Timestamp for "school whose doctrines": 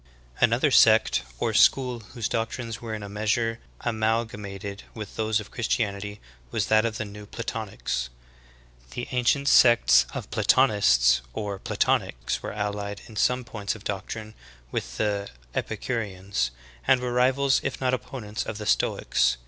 1.53-2.81